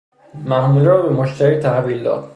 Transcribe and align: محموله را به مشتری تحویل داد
محموله 0.45 0.85
را 0.87 1.01
به 1.01 1.09
مشتری 1.15 1.57
تحویل 1.59 2.03
داد 2.03 2.29